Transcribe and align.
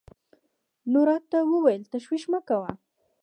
نو 0.91 0.99
راته 1.09 1.37
وويل 1.51 1.81
تشويش 1.93 2.23
مه 2.31 2.39
کړه. 2.47 2.71